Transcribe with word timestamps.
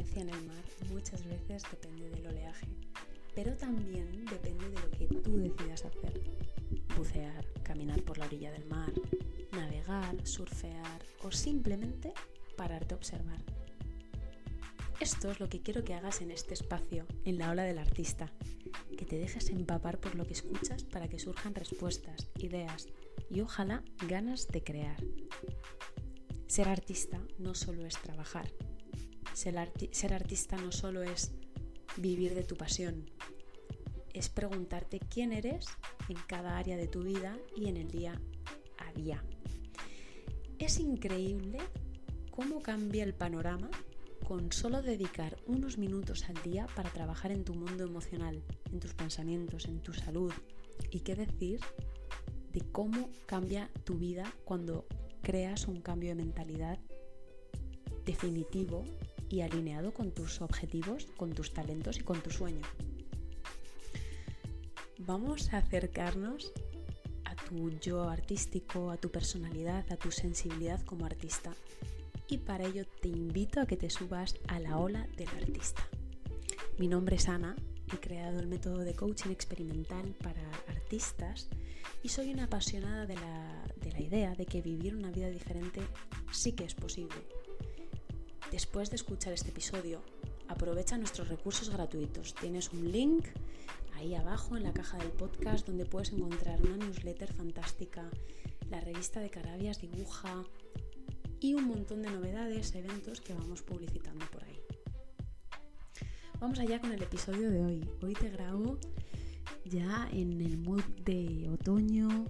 experiencia 0.00 0.22
en 0.22 0.40
el 0.40 0.46
mar 0.46 0.64
muchas 0.90 1.24
veces 1.24 1.62
depende 1.70 2.08
del 2.10 2.26
oleaje, 2.26 2.66
pero 3.34 3.54
también 3.56 4.24
depende 4.24 4.70
de 4.70 4.80
lo 4.80 4.90
que 4.90 5.06
tú 5.06 5.36
decidas 5.38 5.84
hacer. 5.84 6.20
Bucear, 6.96 7.44
caminar 7.62 8.02
por 8.02 8.18
la 8.18 8.26
orilla 8.26 8.50
del 8.50 8.64
mar, 8.66 8.92
navegar, 9.52 10.26
surfear 10.26 11.02
o 11.22 11.30
simplemente 11.30 12.12
pararte 12.56 12.94
a 12.94 12.96
observar. 12.96 13.42
Esto 15.00 15.30
es 15.30 15.40
lo 15.40 15.48
que 15.48 15.62
quiero 15.62 15.84
que 15.84 15.94
hagas 15.94 16.20
en 16.20 16.30
este 16.30 16.54
espacio, 16.54 17.06
en 17.24 17.38
la 17.38 17.50
ola 17.50 17.64
del 17.64 17.78
artista, 17.78 18.30
que 18.96 19.06
te 19.06 19.18
dejes 19.18 19.50
empapar 19.50 19.98
por 19.98 20.14
lo 20.14 20.26
que 20.26 20.34
escuchas 20.34 20.84
para 20.84 21.08
que 21.08 21.18
surjan 21.18 21.54
respuestas, 21.54 22.28
ideas 22.38 22.88
y 23.30 23.40
ojalá 23.40 23.82
ganas 24.06 24.48
de 24.48 24.62
crear. 24.62 24.96
Ser 26.46 26.68
artista 26.68 27.20
no 27.38 27.54
solo 27.54 27.86
es 27.86 27.96
trabajar, 27.98 28.50
ser, 29.34 29.58
artista 30.14 30.56
no 30.56 30.72
solo 30.72 31.02
es 31.02 31.32
vivir 31.96 32.34
de 32.34 32.44
tu 32.44 32.56
pasión, 32.56 33.10
es 34.12 34.28
preguntarte 34.28 35.00
quién 35.00 35.32
eres 35.32 35.66
en 36.08 36.16
cada 36.26 36.58
área 36.58 36.76
de 36.76 36.88
tu 36.88 37.02
vida 37.02 37.38
y 37.56 37.68
en 37.68 37.76
el 37.76 37.90
día 37.90 38.20
a 38.78 38.92
día. 38.92 39.22
Es 40.58 40.78
increíble 40.78 41.58
cómo 42.30 42.60
cambia 42.60 43.04
el 43.04 43.14
panorama 43.14 43.70
con 44.26 44.52
solo 44.52 44.82
dedicar 44.82 45.36
unos 45.46 45.78
minutos 45.78 46.24
al 46.28 46.40
día 46.42 46.66
para 46.76 46.90
trabajar 46.90 47.32
en 47.32 47.44
tu 47.44 47.54
mundo 47.54 47.84
emocional, 47.84 48.42
en 48.70 48.78
tus 48.78 48.94
pensamientos, 48.94 49.64
en 49.66 49.80
tu 49.80 49.92
salud. 49.92 50.32
Y 50.90 51.00
qué 51.00 51.14
decir 51.14 51.60
de 52.52 52.60
cómo 52.72 53.10
cambia 53.26 53.70
tu 53.84 53.94
vida 53.94 54.32
cuando 54.44 54.86
creas 55.22 55.66
un 55.66 55.80
cambio 55.80 56.10
de 56.10 56.16
mentalidad 56.16 56.78
definitivo 58.04 58.84
y 59.30 59.40
alineado 59.40 59.94
con 59.94 60.10
tus 60.10 60.42
objetivos, 60.42 61.06
con 61.16 61.32
tus 61.32 61.54
talentos 61.54 61.98
y 61.98 62.02
con 62.02 62.20
tu 62.20 62.30
sueño. 62.30 62.62
Vamos 64.98 65.54
a 65.54 65.58
acercarnos 65.58 66.52
a 67.24 67.34
tu 67.36 67.70
yo 67.78 68.08
artístico, 68.08 68.90
a 68.90 68.96
tu 68.96 69.10
personalidad, 69.10 69.90
a 69.90 69.96
tu 69.96 70.10
sensibilidad 70.10 70.82
como 70.82 71.06
artista. 71.06 71.54
Y 72.28 72.38
para 72.38 72.64
ello 72.64 72.84
te 73.00 73.08
invito 73.08 73.60
a 73.60 73.66
que 73.66 73.76
te 73.76 73.88
subas 73.88 74.36
a 74.48 74.60
la 74.60 74.78
ola 74.78 75.08
del 75.16 75.28
artista. 75.28 75.82
Mi 76.78 76.88
nombre 76.88 77.16
es 77.16 77.28
Ana, 77.28 77.56
he 77.92 77.98
creado 77.98 78.40
el 78.40 78.46
método 78.46 78.78
de 78.78 78.94
coaching 78.94 79.30
experimental 79.30 80.14
para 80.22 80.42
artistas 80.68 81.48
y 82.02 82.08
soy 82.08 82.32
una 82.32 82.44
apasionada 82.44 83.06
de 83.06 83.14
la, 83.14 83.64
de 83.76 83.92
la 83.92 84.00
idea 84.00 84.34
de 84.34 84.46
que 84.46 84.62
vivir 84.62 84.96
una 84.96 85.10
vida 85.10 85.28
diferente 85.28 85.80
sí 86.32 86.52
que 86.52 86.64
es 86.64 86.74
posible. 86.74 87.16
Después 88.50 88.90
de 88.90 88.96
escuchar 88.96 89.32
este 89.32 89.50
episodio, 89.50 90.02
aprovecha 90.48 90.98
nuestros 90.98 91.28
recursos 91.28 91.70
gratuitos. 91.70 92.34
Tienes 92.34 92.72
un 92.72 92.90
link 92.90 93.26
ahí 93.94 94.16
abajo 94.16 94.56
en 94.56 94.64
la 94.64 94.72
caja 94.72 94.98
del 94.98 95.12
podcast 95.12 95.68
donde 95.68 95.86
puedes 95.86 96.12
encontrar 96.12 96.60
una 96.60 96.76
newsletter 96.76 97.32
fantástica, 97.32 98.10
la 98.68 98.80
revista 98.80 99.20
de 99.20 99.30
Carabias 99.30 99.80
dibuja 99.80 100.44
y 101.38 101.54
un 101.54 101.68
montón 101.68 102.02
de 102.02 102.10
novedades, 102.10 102.74
eventos 102.74 103.20
que 103.20 103.34
vamos 103.34 103.62
publicitando 103.62 104.26
por 104.26 104.42
ahí. 104.42 104.60
Vamos 106.40 106.58
allá 106.58 106.80
con 106.80 106.92
el 106.92 107.02
episodio 107.02 107.50
de 107.50 107.62
hoy. 107.62 107.88
Hoy 108.02 108.14
te 108.14 108.30
grabo 108.30 108.78
ya 109.64 110.08
en 110.12 110.40
el 110.40 110.58
mood 110.58 110.82
de 111.04 111.48
otoño. 111.48 112.26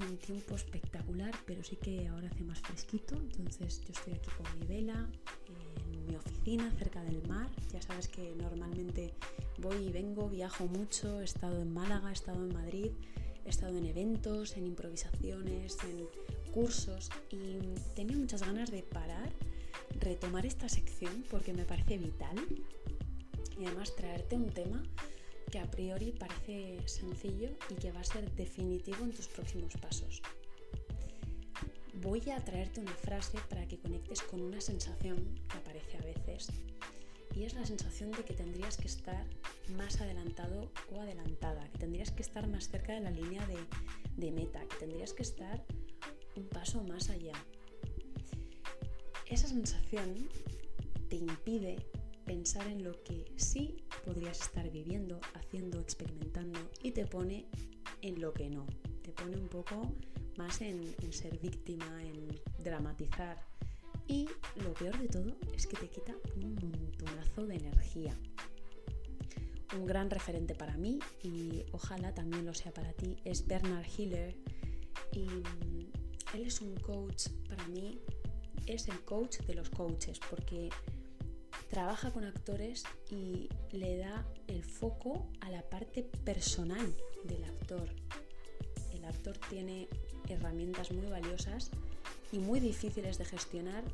Hace 0.00 0.12
un 0.12 0.16
tiempo 0.16 0.54
espectacular, 0.54 1.34
pero 1.46 1.62
sí 1.62 1.76
que 1.76 2.08
ahora 2.08 2.28
hace 2.28 2.42
más 2.44 2.58
fresquito. 2.60 3.16
Entonces 3.16 3.82
yo 3.82 3.92
estoy 3.92 4.14
aquí 4.14 4.30
con 4.30 4.58
mi 4.58 4.66
vela 4.66 5.10
en 5.92 6.06
mi 6.06 6.16
oficina 6.16 6.70
cerca 6.78 7.02
del 7.04 7.26
mar. 7.28 7.50
Ya 7.70 7.82
sabes 7.82 8.08
que 8.08 8.34
normalmente 8.36 9.12
voy 9.58 9.76
y 9.76 9.92
vengo, 9.92 10.30
viajo 10.30 10.66
mucho. 10.66 11.20
He 11.20 11.24
estado 11.24 11.60
en 11.60 11.74
Málaga, 11.74 12.08
he 12.08 12.12
estado 12.14 12.42
en 12.42 12.54
Madrid, 12.54 12.92
he 13.44 13.50
estado 13.50 13.76
en 13.76 13.84
eventos, 13.84 14.56
en 14.56 14.66
improvisaciones, 14.66 15.76
en 15.84 16.08
cursos 16.52 17.10
y 17.30 17.58
tenía 17.94 18.16
muchas 18.16 18.42
ganas 18.42 18.70
de 18.70 18.82
parar, 18.82 19.30
retomar 20.00 20.46
esta 20.46 20.70
sección 20.70 21.24
porque 21.30 21.52
me 21.52 21.64
parece 21.66 21.98
vital 21.98 22.36
y 23.58 23.66
además 23.66 23.94
traerte 23.96 24.36
un 24.36 24.48
tema 24.48 24.82
que 25.50 25.58
a 25.58 25.70
priori 25.70 26.12
parece 26.12 26.78
sencillo 26.86 27.50
y 27.68 27.74
que 27.74 27.92
va 27.92 28.00
a 28.00 28.04
ser 28.04 28.30
definitivo 28.32 29.04
en 29.04 29.12
tus 29.12 29.28
próximos 29.28 29.74
pasos. 29.76 30.22
Voy 31.94 32.22
a 32.30 32.42
traerte 32.44 32.80
una 32.80 32.94
frase 32.94 33.38
para 33.48 33.66
que 33.66 33.78
conectes 33.78 34.22
con 34.22 34.40
una 34.40 34.60
sensación 34.60 35.16
que 35.48 35.58
aparece 35.58 35.98
a 35.98 36.02
veces 36.02 36.48
y 37.34 37.44
es 37.44 37.54
la 37.54 37.66
sensación 37.66 38.10
de 38.12 38.24
que 38.24 38.34
tendrías 38.34 38.76
que 38.76 38.86
estar 38.86 39.26
más 39.76 40.00
adelantado 40.00 40.70
o 40.92 41.00
adelantada, 41.00 41.68
que 41.70 41.78
tendrías 41.78 42.10
que 42.10 42.22
estar 42.22 42.48
más 42.48 42.68
cerca 42.68 42.92
de 42.92 43.00
la 43.00 43.10
línea 43.10 43.44
de, 43.46 43.58
de 44.16 44.32
meta, 44.32 44.60
que 44.66 44.76
tendrías 44.76 45.12
que 45.12 45.22
estar 45.22 45.64
un 46.36 46.48
paso 46.48 46.82
más 46.84 47.10
allá. 47.10 47.34
Esa 49.26 49.46
sensación 49.46 50.28
te 51.08 51.16
impide 51.16 51.76
pensar 52.30 52.64
en 52.68 52.84
lo 52.84 52.92
que 53.02 53.24
sí 53.34 53.82
podrías 54.04 54.40
estar 54.40 54.70
viviendo, 54.70 55.20
haciendo, 55.34 55.80
experimentando 55.80 56.60
y 56.80 56.92
te 56.92 57.04
pone 57.04 57.46
en 58.02 58.20
lo 58.20 58.32
que 58.32 58.48
no. 58.48 58.68
Te 59.02 59.10
pone 59.10 59.36
un 59.36 59.48
poco 59.48 59.96
más 60.38 60.60
en, 60.60 60.94
ser 61.12 61.40
víctima, 61.40 62.00
en 62.04 62.28
dramatizar. 62.62 63.36
Y 64.06 64.28
lo 64.62 64.72
peor 64.74 64.96
de 65.00 65.08
todo 65.08 65.36
es 65.56 65.66
que 65.66 65.76
te 65.76 65.88
quita 65.88 66.14
un 66.36 66.54
montonazo 66.54 67.46
de 67.48 67.56
energía. 67.56 68.16
Un 69.76 69.84
gran 69.84 70.08
referente 70.08 70.54
para 70.54 70.76
mí 70.76 71.00
y 71.24 71.64
ojalá 71.72 72.14
también 72.14 72.46
lo 72.46 72.54
sea 72.54 72.72
para 72.72 72.92
ti 72.92 73.16
es 73.24 73.44
Bernard 73.44 73.86
Hiller 73.98 74.36
y 75.10 75.24
mm, 75.24 75.90
él 76.34 76.46
es 76.46 76.60
un 76.60 76.76
coach 76.76 77.26
para 77.48 77.66
mí 77.66 78.00
es 78.66 78.86
el 78.86 79.00
coach 79.00 79.38
de 79.40 79.54
los 79.54 79.68
coaches 79.70 80.20
porque 80.30 80.70
trabaja 81.70 82.10
con 82.10 82.24
actores 82.24 82.84
y 83.10 83.48
le 83.70 83.96
da 83.96 84.26
el 84.48 84.64
foco 84.64 85.28
a 85.40 85.50
la 85.50 85.62
parte 85.62 86.02
personal 86.02 86.94
del 87.24 87.44
actor. 87.44 87.88
El 88.92 89.04
actor 89.04 89.38
tiene 89.48 89.88
herramientas 90.28 90.90
muy 90.90 91.06
valiosas 91.06 91.70
y 92.32 92.38
muy 92.38 92.60
difíciles 92.60 93.18
de 93.18 93.24
gestionar, 93.24 93.84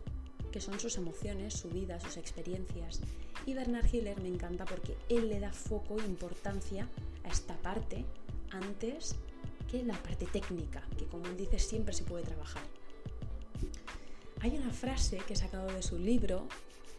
que 0.51 0.61
son 0.61 0.81
sus 0.81 0.97
emociones, 0.97 1.55
su 1.55 1.69
vida, 1.69 2.01
sus 2.01 2.17
experiencias. 2.17 3.01
Y 3.45 3.55
Bernard 3.55 3.87
Hiller 3.93 4.21
me 4.21 4.29
encanta 4.29 4.65
porque 4.65 4.97
él 5.11 5.29
le 5.29 5.39
da 5.39 5.53
foco 5.53 6.01
e 6.01 6.07
importancia 6.07 6.89
a 7.25 7.29
esta 7.29 7.57
parte 7.59 8.05
antes 8.51 9.17
que 9.71 9.83
la 9.83 10.01
parte 10.03 10.27
técnica, 10.27 10.83
que 10.97 11.07
como 11.07 11.27
él 11.27 11.37
dice 11.37 11.59
siempre 11.59 11.95
se 11.95 12.05
puede 12.05 12.25
trabajar. 12.25 12.63
Hay 14.41 14.57
una 14.57 14.71
frase 14.71 15.19
que 15.27 15.35
he 15.35 15.37
sacado 15.37 15.67
de 15.73 15.83
su 15.83 15.99
libro 15.99 16.47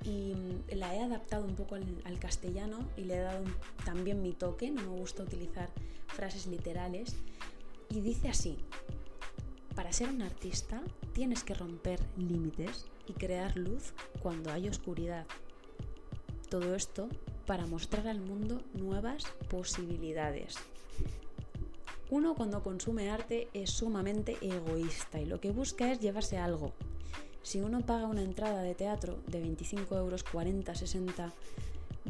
y 0.04 0.34
la 0.74 0.96
he 0.96 1.02
adaptado 1.02 1.46
un 1.46 1.56
poco 1.56 1.76
al, 1.76 2.20
castellano 2.20 2.80
y 2.98 3.02
le 3.02 3.16
he 3.16 3.20
dado 3.20 3.44
también 3.86 4.22
mi 4.22 4.34
toque, 4.34 4.70
no 4.72 4.82
me 4.82 5.00
gusta 5.00 5.24
utilizar 5.24 5.70
frases 6.08 6.48
literales. 6.48 7.16
Y 7.90 8.02
dice 8.02 8.30
así, 8.30 8.58
para 9.76 9.94
ser 9.94 10.10
un 10.10 10.22
artista 10.22 10.82
tienes 11.14 11.44
que 11.44 11.54
romper 11.54 12.00
límites 12.18 12.86
y 13.08 13.14
crear 13.14 13.58
luz 13.58 13.94
cuando 14.22 14.52
hay 14.52 14.68
oscuridad. 14.68 15.26
Todo 16.50 16.76
esto 16.76 17.10
para 17.46 17.66
mostrar 17.66 18.08
al 18.08 18.20
mundo 18.20 18.62
nuevas 18.74 19.26
posibilidades. 19.50 20.56
Uno 22.10 22.36
cuando 22.36 22.64
consume 22.64 23.10
arte 23.10 23.50
es 23.54 23.72
sumamente 23.72 24.38
egoísta 24.42 25.20
y 25.20 25.26
lo 25.26 25.42
que 25.42 25.52
busca 25.52 25.92
es 25.92 26.00
llevarse 26.00 26.38
algo, 26.38 26.72
si 27.44 27.62
uno 27.62 27.86
paga 27.86 28.08
una 28.08 28.22
entrada 28.22 28.62
de 28.62 28.76
teatro 28.76 29.20
de 29.28 29.40
25 29.40 29.98
euros, 29.98 30.24
40, 30.24 30.76
60, 30.76 31.34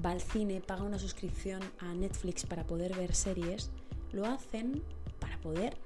va 0.03 0.11
al 0.11 0.21
cine, 0.21 0.61
paga 0.61 0.83
una 0.83 0.99
suscripción 0.99 1.61
a 1.79 1.93
Netflix 1.93 2.45
para 2.45 2.65
poder 2.65 2.95
ver 2.95 3.15
series, 3.15 3.69
lo 4.11 4.25
hacen 4.25 4.83
para 5.19 5.39
poder 5.39 5.77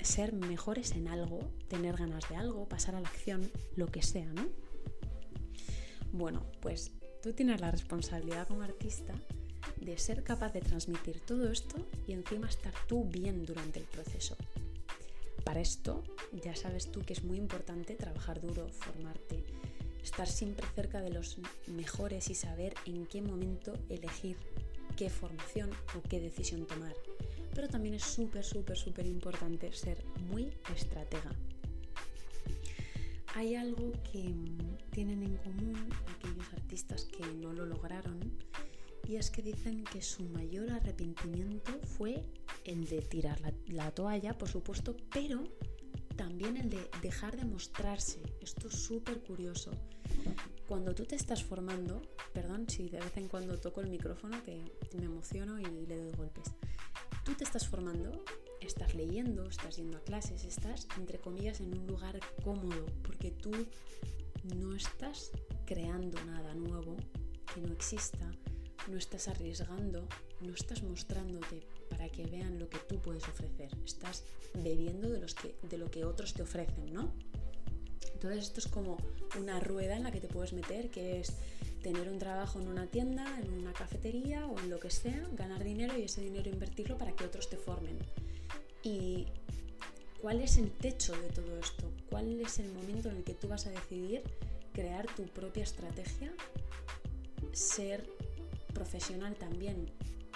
ser 0.00 0.32
mejores 0.32 0.92
en 0.92 1.08
algo, 1.08 1.40
tener 1.68 1.96
ganas 1.96 2.28
de 2.28 2.36
algo, 2.36 2.68
pasar 2.68 2.94
a 2.94 3.00
la 3.00 3.08
acción, 3.08 3.50
lo 3.76 3.86
que 3.86 4.02
sea, 4.02 4.32
¿no? 4.32 4.48
Bueno, 6.12 6.42
pues 6.60 6.92
tú 7.22 7.32
tienes 7.32 7.60
la 7.60 7.70
responsabilidad 7.70 8.46
como 8.48 8.62
artista 8.62 9.14
de 9.80 9.96
ser 9.98 10.22
capaz 10.22 10.52
de 10.52 10.60
transmitir 10.60 11.20
todo 11.20 11.50
esto 11.50 11.76
y 12.06 12.12
encima 12.12 12.48
estar 12.48 12.74
tú 12.86 13.04
bien 13.04 13.44
durante 13.44 13.78
el 13.78 13.86
proceso. 13.86 14.36
Para 15.44 15.60
esto 15.60 16.02
ya 16.42 16.54
sabes 16.56 16.90
tú 16.90 17.00
que 17.00 17.12
es 17.12 17.24
muy 17.24 17.38
importante 17.38 17.94
trabajar 17.94 18.40
duro, 18.40 18.68
formarte, 18.68 19.44
estar 20.02 20.28
siempre 20.28 20.66
cerca 20.74 21.00
de 21.00 21.10
los 21.10 21.38
mejores 21.66 22.30
y 22.30 22.34
saber 22.34 22.74
en 22.86 23.06
qué 23.06 23.22
momento 23.22 23.74
elegir 23.88 24.36
qué 24.96 25.10
formación 25.10 25.70
o 25.96 26.02
qué 26.08 26.20
decisión 26.20 26.66
tomar. 26.66 26.94
Pero 27.54 27.68
también 27.68 27.94
es 27.94 28.04
súper, 28.04 28.44
súper, 28.44 28.76
súper 28.76 29.06
importante 29.06 29.72
ser 29.72 30.04
muy 30.30 30.52
estratega. 30.74 31.34
Hay 33.34 33.54
algo 33.54 33.92
que 34.12 34.34
tienen 34.90 35.22
en 35.22 35.36
común 35.36 35.88
aquellos 36.16 36.52
artistas 36.52 37.04
que 37.04 37.26
no 37.26 37.52
lo 37.52 37.64
lograron 37.64 38.20
y 39.08 39.16
es 39.16 39.30
que 39.30 39.42
dicen 39.42 39.84
que 39.84 40.02
su 40.02 40.22
mayor 40.24 40.70
arrepentimiento 40.70 41.72
fue 41.96 42.22
el 42.64 42.86
de 42.86 43.02
tirar 43.02 43.40
la, 43.66 43.90
toalla, 43.90 44.36
por 44.36 44.48
supuesto, 44.48 44.96
pero 45.12 45.44
también 46.16 46.56
el 46.56 46.70
de 46.70 46.90
dejar 47.00 47.36
de 47.36 47.44
mostrarse. 47.44 48.22
Esto 48.40 48.68
es 48.68 48.74
súper 48.74 49.22
curioso. 49.22 49.70
Cuando 50.66 50.94
tú 50.94 51.04
te 51.04 51.16
estás 51.16 51.42
formando, 51.42 52.02
perdón 52.32 52.68
si 52.68 52.88
de 52.88 53.00
vez 53.00 53.16
en 53.16 53.28
cuando 53.28 53.58
toco 53.58 53.80
el 53.80 53.88
micrófono 53.88 54.42
que 54.42 54.62
me 54.96 55.04
emociono 55.04 55.58
y 55.58 55.64
le 55.64 55.96
doy 55.96 56.12
golpes. 56.12 56.52
Tú 57.24 57.34
te 57.34 57.44
estás 57.44 57.68
formando, 57.68 58.24
estás 58.60 58.94
leyendo, 58.94 59.44
estás 59.44 59.76
yendo 59.76 59.98
a 59.98 60.00
clases, 60.00 60.44
estás 60.44 60.86
entre 60.98 61.18
comillas 61.18 61.60
en 61.60 61.78
un 61.78 61.86
lugar 61.86 62.18
cómodo 62.42 62.86
porque 63.02 63.30
tú 63.30 63.52
no 64.56 64.74
estás 64.74 65.30
creando 65.64 66.22
nada 66.24 66.54
nuevo 66.54 66.96
que 67.54 67.60
no 67.60 67.72
exista, 67.72 68.30
no 68.88 68.98
estás 68.98 69.28
arriesgando, 69.28 70.08
no 70.40 70.52
estás 70.54 70.82
mostrándote 70.82 71.60
para 71.88 72.08
que 72.08 72.26
vean 72.26 72.58
lo 72.58 72.68
que 72.68 72.78
tú 72.78 73.00
puedes 73.00 73.26
ofrecer, 73.28 73.70
estás 73.84 74.24
bebiendo 74.54 75.08
de, 75.10 75.20
los 75.20 75.34
que, 75.34 75.54
de 75.62 75.78
lo 75.78 75.90
que 75.90 76.04
otros 76.04 76.34
te 76.34 76.42
ofrecen, 76.42 76.92
¿no? 76.92 77.12
Entonces 78.14 78.44
esto 78.44 78.60
es 78.60 78.68
como 78.68 78.98
una 79.38 79.60
rueda 79.60 79.96
en 79.96 80.04
la 80.04 80.12
que 80.12 80.20
te 80.20 80.28
puedes 80.28 80.52
meter, 80.52 80.90
que 80.90 81.20
es 81.20 81.32
tener 81.82 82.08
un 82.08 82.18
trabajo 82.18 82.60
en 82.60 82.68
una 82.68 82.86
tienda, 82.86 83.40
en 83.40 83.52
una 83.52 83.72
cafetería 83.72 84.46
o 84.46 84.58
en 84.60 84.70
lo 84.70 84.78
que 84.78 84.90
sea, 84.90 85.28
ganar 85.32 85.64
dinero 85.64 85.98
y 85.98 86.02
ese 86.02 86.20
dinero 86.20 86.48
invertirlo 86.48 86.96
para 86.96 87.12
que 87.12 87.24
otros 87.24 87.50
te 87.50 87.56
formen. 87.56 87.98
¿Y 88.84 89.26
cuál 90.20 90.40
es 90.40 90.56
el 90.58 90.70
techo 90.70 91.12
de 91.20 91.28
todo 91.30 91.58
esto? 91.58 91.90
¿Cuál 92.08 92.40
es 92.40 92.60
el 92.60 92.72
momento 92.72 93.08
en 93.08 93.16
el 93.16 93.24
que 93.24 93.34
tú 93.34 93.48
vas 93.48 93.66
a 93.66 93.70
decidir 93.70 94.22
crear 94.72 95.06
tu 95.14 95.24
propia 95.24 95.64
estrategia, 95.64 96.32
ser 97.52 98.08
profesional 98.72 99.34
también 99.36 99.90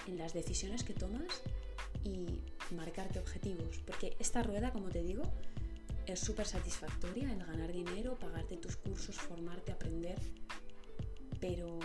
en 0.06 0.18
las 0.18 0.32
decisiones 0.32 0.84
que 0.84 0.94
tomas 0.94 1.42
y 2.04 2.40
marcarte 2.74 3.18
objetivos. 3.18 3.78
Porque 3.84 4.16
esta 4.18 4.42
rueda, 4.42 4.72
como 4.72 4.88
te 4.88 5.02
digo, 5.02 5.22
es 6.06 6.20
súper 6.20 6.46
satisfactoria 6.46 7.32
el 7.32 7.44
ganar 7.44 7.72
dinero, 7.72 8.16
pagarte 8.18 8.56
tus 8.56 8.76
cursos, 8.76 9.16
formarte, 9.16 9.72
aprender, 9.72 10.18
pero 11.40 11.78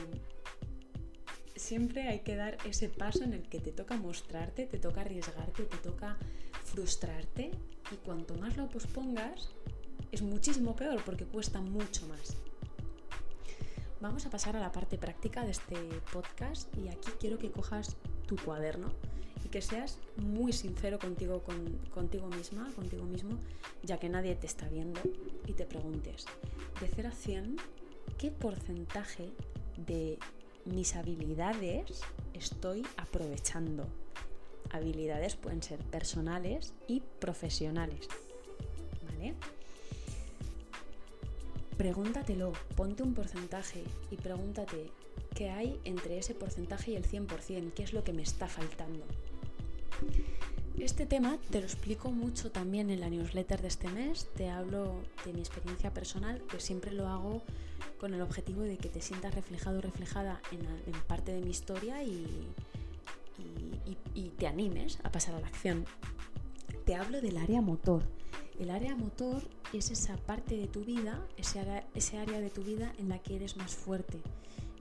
siempre 1.55 2.07
hay 2.07 2.19
que 2.19 2.35
dar 2.35 2.57
ese 2.65 2.89
paso 2.89 3.23
en 3.23 3.33
el 3.33 3.43
que 3.43 3.59
te 3.59 3.71
toca 3.71 3.97
mostrarte, 3.97 4.65
te 4.65 4.77
toca 4.77 5.01
arriesgarte, 5.01 5.63
te 5.63 5.77
toca 5.77 6.17
frustrarte 6.65 7.51
y 7.91 7.95
cuanto 7.97 8.35
más 8.35 8.57
lo 8.57 8.69
pospongas 8.69 9.49
es 10.11 10.21
muchísimo 10.21 10.75
peor 10.75 11.03
porque 11.05 11.25
cuesta 11.25 11.61
mucho 11.61 12.07
más. 12.07 12.35
Vamos 14.01 14.25
a 14.25 14.31
pasar 14.31 14.55
a 14.57 14.59
la 14.59 14.71
parte 14.71 14.97
práctica 14.97 15.45
de 15.45 15.51
este 15.51 15.77
podcast 16.11 16.75
y 16.75 16.87
aquí 16.87 17.11
quiero 17.19 17.37
que 17.37 17.51
cojas 17.51 17.97
tu 18.25 18.35
cuaderno 18.35 18.87
y 19.45 19.49
que 19.49 19.61
seas 19.61 19.99
muy 20.17 20.53
sincero 20.53 20.97
contigo, 20.97 21.43
contigo 21.93 22.27
misma, 22.29 22.67
contigo 22.75 23.03
mismo, 23.05 23.37
ya 23.83 23.99
que 23.99 24.09
nadie 24.09 24.33
te 24.33 24.47
está 24.47 24.67
viendo 24.69 24.99
y 25.45 25.53
te 25.53 25.67
preguntes, 25.67 26.25
de 26.79 26.87
0 26.87 27.09
a 27.09 27.11
100, 27.11 27.57
¿qué 28.17 28.31
porcentaje 28.31 29.29
de 29.77 30.17
mis 30.65 30.95
habilidades 30.95 32.01
estoy 32.33 32.81
aprovechando? 32.97 33.85
Habilidades 34.71 35.35
pueden 35.35 35.61
ser 35.61 35.77
personales 35.77 36.73
y 36.87 37.03
profesionales. 37.19 38.07
¿Vale? 39.11 39.35
Pregúntatelo, 41.81 42.53
ponte 42.75 43.01
un 43.01 43.15
porcentaje 43.15 43.83
y 44.11 44.15
pregúntate 44.15 44.91
qué 45.33 45.49
hay 45.49 45.79
entre 45.83 46.19
ese 46.19 46.35
porcentaje 46.35 46.91
y 46.91 46.95
el 46.95 47.03
100%, 47.03 47.73
qué 47.73 47.81
es 47.81 47.91
lo 47.91 48.03
que 48.03 48.13
me 48.13 48.21
está 48.21 48.47
faltando. 48.47 49.03
Este 50.77 51.07
tema 51.07 51.39
te 51.49 51.59
lo 51.59 51.65
explico 51.65 52.11
mucho 52.11 52.51
también 52.51 52.91
en 52.91 52.99
la 52.99 53.09
newsletter 53.09 53.63
de 53.63 53.67
este 53.67 53.89
mes, 53.89 54.29
te 54.35 54.47
hablo 54.47 55.01
de 55.25 55.33
mi 55.33 55.39
experiencia 55.39 55.91
personal, 55.91 56.43
que 56.43 56.59
siempre 56.59 56.91
lo 56.91 57.07
hago 57.07 57.41
con 57.99 58.13
el 58.13 58.21
objetivo 58.21 58.61
de 58.61 58.77
que 58.77 58.89
te 58.89 59.01
sientas 59.01 59.33
reflejado 59.33 59.79
o 59.79 59.81
reflejada 59.81 60.39
en, 60.51 60.61
parte 61.07 61.33
de 61.33 61.41
mi 61.41 61.49
historia 61.49 62.03
y, 62.03 62.45
y 64.13 64.29
te 64.37 64.45
animes 64.45 64.99
a 65.01 65.11
pasar 65.11 65.33
a 65.33 65.39
la 65.39 65.47
acción. 65.47 65.85
Te 66.85 66.93
hablo 66.93 67.21
del 67.21 67.37
área 67.37 67.59
motor. 67.59 68.03
El 68.59 68.69
área 68.69 68.95
motor 68.95 69.41
es 69.77 69.91
esa 69.91 70.17
parte 70.17 70.57
de 70.57 70.67
tu 70.67 70.83
vida, 70.83 71.25
ese 71.37 71.59
área, 72.17 72.41
de 72.41 72.49
tu 72.49 72.63
vida 72.63 72.93
en 72.97 73.09
la 73.09 73.19
que 73.19 73.35
eres 73.35 73.57
más 73.57 73.75
fuerte. 73.75 74.19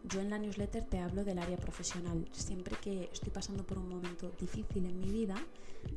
Yo 0.08 0.20
en 0.20 0.30
la 0.30 0.38
newsletter 0.38 0.84
te 0.84 0.98
hablo 0.98 1.24
del 1.24 1.38
área 1.38 1.56
profesional. 1.56 2.26
Siempre 2.32 2.76
que 2.80 3.10
estoy 3.12 3.30
pasando 3.30 3.64
por 3.64 3.78
un 3.78 3.88
momento 3.88 4.32
difícil 4.40 4.86
en 4.86 4.98
mi 4.98 5.10
vida, 5.10 5.36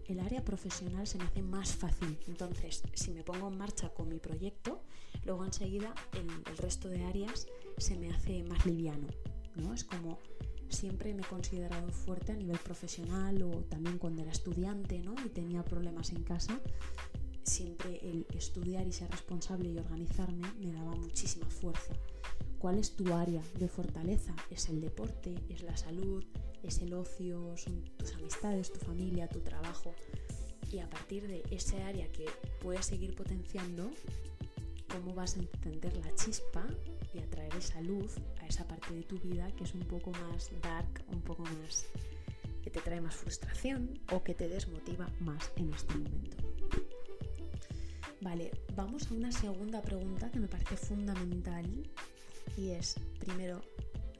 el 0.07 0.19
área 0.19 0.43
profesional 0.43 1.07
se 1.07 1.17
me 1.17 1.23
hace 1.23 1.41
más 1.41 1.73
fácil. 1.75 2.17
Entonces, 2.27 2.83
si 2.93 3.11
me 3.11 3.23
pongo 3.23 3.47
en 3.47 3.57
marcha 3.57 3.89
con 3.89 4.09
mi 4.09 4.19
proyecto, 4.19 4.81
luego 5.25 5.45
enseguida 5.45 5.93
el, 6.13 6.29
el 6.51 6.57
resto 6.57 6.89
de 6.89 7.03
áreas 7.05 7.47
se 7.77 7.95
me 7.95 8.11
hace 8.11 8.43
más 8.43 8.65
liviano. 8.65 9.07
¿no? 9.55 9.73
Es 9.73 9.83
como 9.83 10.19
siempre 10.69 11.13
me 11.13 11.21
he 11.21 11.25
considerado 11.25 11.89
fuerte 11.89 12.31
a 12.31 12.35
nivel 12.35 12.57
profesional 12.59 13.41
o 13.43 13.51
también 13.69 13.97
cuando 13.97 14.21
era 14.21 14.31
estudiante 14.31 14.99
¿no? 14.99 15.15
y 15.25 15.29
tenía 15.29 15.63
problemas 15.63 16.11
en 16.11 16.23
casa, 16.23 16.59
siempre 17.43 17.99
el 18.01 18.25
estudiar 18.35 18.87
y 18.87 18.91
ser 18.91 19.09
responsable 19.11 19.69
y 19.69 19.77
organizarme 19.77 20.51
me 20.59 20.73
daba 20.73 20.95
muchísima 20.95 21.49
fuerza. 21.49 21.93
¿Cuál 22.59 22.79
es 22.79 22.95
tu 22.95 23.13
área 23.13 23.41
de 23.59 23.67
fortaleza? 23.67 24.33
¿Es 24.49 24.69
el 24.69 24.79
deporte? 24.79 25.35
¿Es 25.49 25.63
la 25.63 25.75
salud? 25.75 26.23
¿Es 26.63 26.79
el 26.79 26.93
ocio? 26.93 27.57
¿Son 27.57 27.83
tus 27.97 28.13
amistades, 28.13 28.71
tu 28.71 28.79
familia, 28.79 29.27
tu 29.27 29.41
trabajo? 29.41 29.93
Y 30.71 30.79
a 30.79 30.89
partir 30.89 31.27
de 31.27 31.43
ese 31.51 31.83
área 31.83 32.09
que 32.11 32.25
puedes 32.61 32.85
seguir 32.85 33.15
potenciando, 33.15 33.91
¿cómo 34.89 35.13
vas 35.13 35.35
a 35.35 35.41
encender 35.41 35.95
la 35.97 36.15
chispa 36.15 36.65
y 37.13 37.19
atraer 37.19 37.53
esa 37.55 37.81
luz 37.81 38.15
a 38.41 38.47
esa 38.47 38.65
parte 38.65 38.93
de 38.93 39.03
tu 39.03 39.19
vida 39.19 39.51
que 39.51 39.65
es 39.65 39.73
un 39.73 39.81
poco 39.81 40.11
más 40.11 40.49
dark, 40.61 41.03
un 41.11 41.21
poco 41.21 41.43
más 41.43 41.85
que 42.63 42.69
te 42.69 42.79
trae 42.79 43.01
más 43.01 43.15
frustración 43.15 43.99
o 44.11 44.23
que 44.23 44.33
te 44.33 44.47
desmotiva 44.47 45.09
más 45.19 45.51
en 45.57 45.73
este 45.73 45.95
momento? 45.95 46.52
Vale, 48.23 48.51
vamos 48.73 49.11
a 49.11 49.13
una 49.15 49.33
segunda 49.33 49.81
pregunta 49.81 50.31
que 50.31 50.39
me 50.39 50.47
parece 50.47 50.77
fundamental 50.77 51.65
y 52.55 52.69
es, 52.69 52.95
primero, 53.19 53.62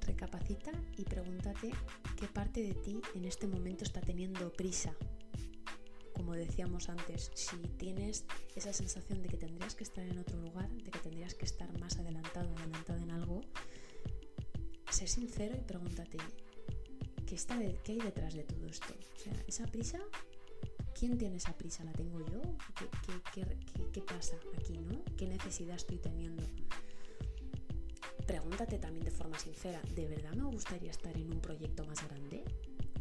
recapacita 0.01 0.72
y 0.98 1.06
pregúntate 1.06 1.72
qué 2.20 2.28
parte 2.28 2.62
de 2.62 2.74
ti 2.74 3.01
en 3.16 3.24
este 3.24 3.48
momento 3.48 3.86
está 3.86 4.01
teniendo 4.01 4.51
prisa. 4.51 4.94
Como 6.13 6.34
decíamos 6.34 6.89
antes, 6.89 7.32
si 7.34 7.56
tienes 7.78 8.25
esa 8.58 8.74
sensación 8.74 9.22
de 9.22 9.30
que 9.30 9.38
tendrías 9.38 9.74
que 9.74 9.86
estar 9.86 10.06
en 10.06 10.18
otro 10.18 10.38
lugar, 10.38 10.70
de 10.70 10.92
que 10.92 11.00
tendrías 11.00 11.34
que 11.34 11.46
estar 11.46 11.72
más 11.80 11.98
adelantado 11.98 12.51
o 12.51 12.58
adelantada 12.58 13.01
en 13.01 13.12
algo, 13.12 13.39
sé 14.92 15.08
sincero 15.08 15.56
y 15.58 15.63
pregúntate, 15.63 16.18
¿qué, 17.25 17.36
está 17.36 17.58
¿qué 17.58 17.94
hay 17.94 18.00
detrás 18.00 18.34
de 18.34 18.44
todo 18.44 18.66
esto? 18.66 18.94
O 19.16 19.20
sea, 19.20 19.34
esa 19.48 19.66
prisa 19.68 20.00
¿quién 21.04 21.18
tiene 21.18 21.36
esa 21.36 21.52
prisa? 21.58 21.84
¿La 21.84 21.92
tengo 21.92 22.22
yo? 22.22 22.42
¿Qué, 23.92 24.02
pasa 24.02 24.38
aquí, 24.58 24.78
no? 24.78 25.04
¿Qué 25.18 25.28
necesidad 25.28 25.76
estoy 25.76 25.98
teniendo? 25.98 26.42
Pregúntate 28.26 28.78
también 28.78 29.04
de 29.04 29.12
forma 29.12 29.38
sincera, 29.38 29.82
¿de 29.96 30.08
verdad 30.08 30.32
me 30.32 30.46
gustaría 30.46 30.92
estar 30.92 31.14
en 31.18 31.30
un 31.30 31.42
proyecto 31.42 31.84
más 31.84 32.08
grande? 32.08 32.46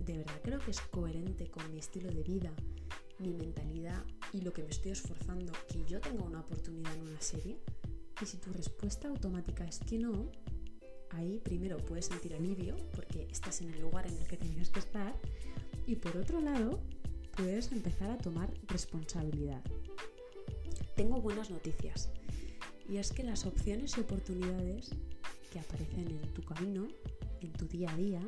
¿De 0.05 0.17
verdad 0.17 0.35
creo 0.43 0.59
que 0.59 0.73
es 0.73 0.81
coherente 0.81 1.49
con 1.49 1.71
mi 1.71 1.79
estilo 1.79 2.11
de 2.11 2.25
vida, 2.25 2.53
mi 3.21 3.35
mentalidad 3.35 4.05
y 4.33 4.41
lo 4.41 4.53
que 4.53 4.65
me 4.65 4.71
estoy 4.71 4.91
esforzando 4.91 5.53
que 5.69 5.85
yo 5.85 6.01
tenga 6.01 6.25
una 6.25 6.41
oportunidad 6.41 6.93
en 6.95 7.03
una 7.03 7.21
serie? 7.21 7.61
Y 8.21 8.27
si 8.27 8.37
tu 8.39 8.53
respuesta 8.53 9.07
automática 9.07 9.65
es 9.65 9.79
que 9.79 10.01
no, 10.01 10.29
ahí 11.11 11.39
primero 11.39 11.77
puedes 11.77 12.07
sentir 12.07 12.35
alivio 12.35 12.75
porque 12.97 13.29
estás 13.31 13.61
en 13.61 13.73
el 13.73 13.81
lugar 13.81 14.09
en 14.09 14.19
el 14.19 14.27
que 14.27 14.39
tenías 14.39 14.71
que 14.71 14.81
estar 14.81 15.15
y 15.87 15.95
por 15.95 16.17
otro 16.17 16.41
lado 16.41 16.81
puedes 17.37 17.73
empezar 17.73 18.11
a 18.11 18.19
tomar 18.19 18.53
responsabilidad. 18.69 19.63
Tengo 20.97 21.21
buenas 21.21 21.51
noticias 21.51 22.11
y 22.89 22.99
es 22.99 23.13
que 23.13 23.23
las 23.23 23.47
opciones 23.47 23.97
y 23.97 24.01
oportunidades 24.01 24.91
que 25.53 25.59
aparecen 25.59 26.09
en 26.09 26.35
tu 26.35 26.43
camino, 26.43 26.89
en 27.41 27.53
tu 27.53 27.67
día 27.67 27.91
a 27.91 27.97
día, 27.97 28.21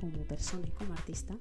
como 0.00 0.24
persona 0.24 0.66
y 0.66 0.70
como 0.70 0.92
artista, 0.94 1.36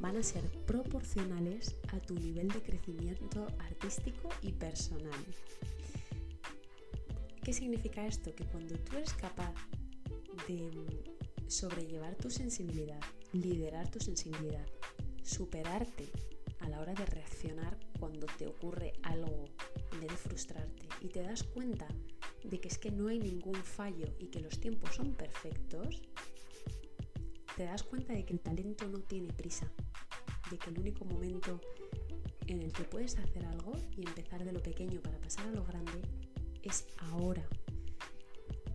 van 0.00 0.16
a 0.16 0.22
ser 0.22 0.42
proporcionales 0.66 1.76
a 1.92 2.00
tu 2.00 2.14
nivel 2.14 2.48
de 2.48 2.62
crecimiento 2.62 3.46
artístico 3.58 4.28
y 4.42 4.52
personal. 4.52 5.24
¿Qué 7.42 7.52
significa 7.52 8.06
esto? 8.06 8.34
Que 8.34 8.44
cuando 8.44 8.78
tú 8.78 8.96
eres 8.96 9.12
capaz 9.14 9.54
de 10.46 10.70
sobrellevar 11.48 12.14
tu 12.16 12.30
sensibilidad, 12.30 13.00
liderar 13.32 13.90
tu 13.90 14.00
sensibilidad, 14.00 14.66
superarte 15.22 16.06
a 16.60 16.68
la 16.68 16.80
hora 16.80 16.94
de 16.94 17.06
reaccionar 17.06 17.78
cuando 17.98 18.26
te 18.38 18.46
ocurre 18.46 18.92
algo 19.02 19.44
de 20.00 20.08
frustrarte 20.08 20.88
y 21.00 21.08
te 21.08 21.22
das 21.22 21.42
cuenta 21.42 21.88
de 22.44 22.60
que 22.60 22.68
es 22.68 22.78
que 22.78 22.90
no 22.90 23.08
hay 23.08 23.18
ningún 23.18 23.54
fallo 23.54 24.06
y 24.18 24.26
que 24.26 24.40
los 24.40 24.58
tiempos 24.60 24.94
son 24.94 25.14
perfectos, 25.14 26.02
te 27.56 27.64
das 27.64 27.82
cuenta 27.82 28.12
de 28.12 28.24
que 28.24 28.32
el 28.32 28.40
talento 28.40 28.86
no 28.88 29.00
tiene 29.00 29.32
prisa, 29.32 29.70
de 30.50 30.58
que 30.58 30.70
el 30.70 30.78
único 30.78 31.04
momento 31.04 31.60
en 32.46 32.62
el 32.62 32.72
que 32.72 32.84
puedes 32.84 33.18
hacer 33.18 33.44
algo 33.46 33.72
y 33.96 34.06
empezar 34.06 34.44
de 34.44 34.52
lo 34.52 34.62
pequeño 34.62 35.00
para 35.00 35.18
pasar 35.18 35.46
a 35.48 35.50
lo 35.50 35.64
grande 35.64 36.00
es 36.62 36.86
ahora. 36.98 37.46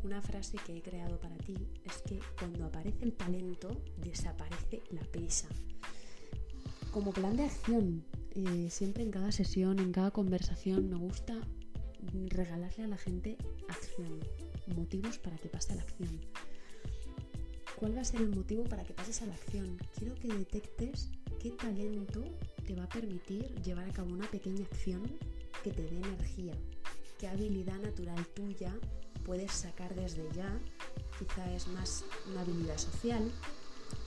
Una 0.04 0.22
frase 0.22 0.58
que 0.66 0.76
he 0.76 0.82
creado 0.82 1.18
para 1.20 1.38
ti 1.38 1.56
es 1.86 2.02
que 2.02 2.20
cuando 2.38 2.66
aparece 2.66 3.06
el 3.06 3.14
talento 3.14 3.82
desaparece 3.98 4.84
la 4.92 5.02
prisa. 5.02 5.48
Como 6.94 7.12
plan 7.12 7.36
de 7.36 7.46
acción, 7.46 8.06
eh, 8.36 8.68
siempre 8.70 9.02
en 9.02 9.10
cada 9.10 9.32
sesión, 9.32 9.80
en 9.80 9.92
cada 9.92 10.12
conversación 10.12 10.92
me 10.92 10.96
gusta 10.96 11.34
regalarle 12.28 12.84
a 12.84 12.88
la 12.88 12.98
gente 12.98 13.36
acción, 13.68 14.20
motivos 14.76 15.18
para 15.18 15.36
que 15.38 15.50
pase 15.50 15.74
a 15.74 15.78
la 15.78 15.82
acción. 15.82 16.22
¿Cuál 17.80 17.98
va 17.98 18.02
a 18.02 18.06
ser 18.06 18.22
el 18.22 18.30
motivo 18.30 18.64
para 18.66 18.84
que 18.84 18.94
pases 18.94 19.24
a 19.24 19.26
la 19.26 19.34
acción? 19.34 19.80
Quiero 19.98 20.14
que 20.14 20.28
detectes 20.28 21.10
qué 21.42 21.50
talento 21.50 22.24
te 22.68 22.76
va 22.76 22.84
a 22.84 22.90
permitir 22.90 23.56
llevar 23.64 23.90
a 23.90 23.94
cabo 23.94 24.14
una 24.14 24.30
pequeña 24.30 24.64
acción 24.64 25.02
que 25.64 25.72
te 25.72 25.82
dé 25.82 25.98
energía, 25.98 26.54
qué 27.18 27.28
habilidad 27.28 27.80
natural 27.80 28.24
tuya 28.36 28.72
puedes 29.26 29.52
sacar 29.52 29.96
desde 29.96 30.32
ya. 30.36 30.60
Quizá 31.18 31.52
es 31.56 31.68
más 31.70 32.06
una 32.30 32.42
habilidad 32.42 32.78
social, 32.78 33.32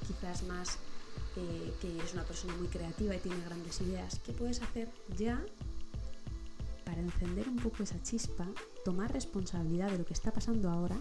quizás 0.06 0.44
más 0.44 0.78
que 1.80 1.96
eres 1.98 2.14
una 2.14 2.24
persona 2.24 2.54
muy 2.56 2.68
creativa 2.68 3.14
y 3.14 3.18
tiene 3.18 3.44
grandes 3.44 3.80
ideas. 3.80 4.20
¿Qué 4.24 4.32
puedes 4.32 4.62
hacer 4.62 4.88
ya 5.16 5.44
para 6.84 7.00
encender 7.00 7.48
un 7.48 7.56
poco 7.56 7.82
esa 7.82 8.00
chispa, 8.02 8.46
tomar 8.84 9.12
responsabilidad 9.12 9.90
de 9.90 9.98
lo 9.98 10.06
que 10.06 10.14
está 10.14 10.32
pasando 10.32 10.70
ahora 10.70 10.96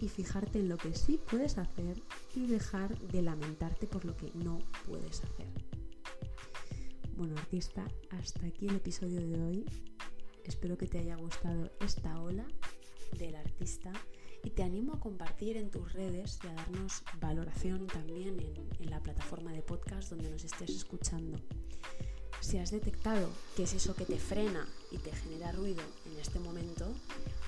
y 0.00 0.08
fijarte 0.08 0.58
en 0.58 0.68
lo 0.68 0.76
que 0.76 0.92
sí 0.94 1.20
puedes 1.30 1.56
hacer 1.56 2.02
y 2.34 2.46
dejar 2.46 2.98
de 2.98 3.22
lamentarte 3.22 3.86
por 3.86 4.04
lo 4.04 4.16
que 4.16 4.32
no 4.34 4.58
puedes 4.86 5.22
hacer. 5.22 5.46
Bueno, 7.16 7.36
artista, 7.38 7.86
hasta 8.10 8.44
aquí 8.44 8.66
el 8.66 8.76
episodio 8.76 9.20
de 9.20 9.40
hoy. 9.40 9.66
Espero 10.44 10.76
que 10.76 10.88
te 10.88 10.98
haya 10.98 11.16
gustado 11.16 11.70
esta 11.80 12.20
ola 12.20 12.44
del 13.16 13.36
artista 13.36 13.92
y 14.44 14.50
te 14.50 14.62
animo 14.62 14.92
a 14.92 15.00
compartir 15.00 15.56
en 15.56 15.70
tus 15.70 15.92
redes 15.94 16.38
y 16.44 16.46
a 16.46 16.54
darnos 16.54 17.02
valoración 17.20 17.86
también 17.86 18.38
en, 18.38 18.68
en 18.78 18.90
la 18.90 19.00
plataforma 19.00 19.52
de 19.52 19.62
podcast 19.62 20.10
donde 20.10 20.30
nos 20.30 20.44
estés 20.44 20.70
escuchando. 20.70 21.38
Si 22.40 22.58
has 22.58 22.70
detectado 22.70 23.30
que 23.56 23.62
es 23.62 23.72
eso 23.72 23.96
que 23.96 24.04
te 24.04 24.18
frena 24.18 24.68
y 24.90 24.98
te 24.98 25.12
genera 25.12 25.50
ruido 25.52 25.82
en 26.04 26.20
este 26.20 26.38
momento, 26.38 26.92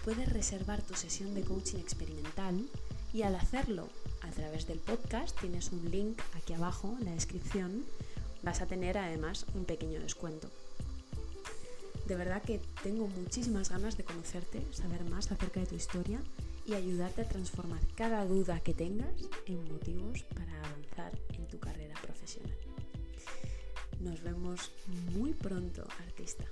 puedes 0.04 0.32
reservar 0.32 0.80
tu 0.80 0.94
sesión 0.94 1.34
de 1.34 1.42
coaching 1.42 1.78
experimental 1.78 2.66
y 3.12 3.22
al 3.22 3.34
hacerlo 3.34 3.88
a 4.22 4.30
través 4.30 4.66
del 4.66 4.78
podcast, 4.78 5.38
tienes 5.38 5.70
un 5.72 5.90
link 5.90 6.18
aquí 6.34 6.54
abajo 6.54 6.96
en 6.98 7.04
la 7.04 7.12
descripción, 7.12 7.84
vas 8.42 8.62
a 8.62 8.66
tener 8.66 8.96
además 8.96 9.44
un 9.54 9.66
pequeño 9.66 10.00
descuento. 10.00 10.48
De 12.06 12.14
verdad 12.14 12.42
que 12.42 12.60
tengo 12.82 13.06
muchísimas 13.08 13.68
ganas 13.68 13.96
de 13.96 14.04
conocerte, 14.04 14.62
saber 14.72 15.04
más 15.04 15.30
acerca 15.30 15.60
de 15.60 15.66
tu 15.66 15.74
historia 15.74 16.20
y 16.66 16.74
ayudarte 16.74 17.22
a 17.22 17.28
transformar 17.28 17.80
cada 17.94 18.24
duda 18.24 18.60
que 18.60 18.74
tengas 18.74 19.28
en 19.46 19.62
motivos 19.72 20.22
para 20.34 20.52
avanzar 20.64 21.12
en 21.34 21.46
tu 21.46 21.58
carrera 21.58 21.94
profesional. 22.02 22.56
Nos 24.00 24.22
vemos 24.22 24.72
muy 25.14 25.32
pronto, 25.32 25.86
artista. 26.06 26.44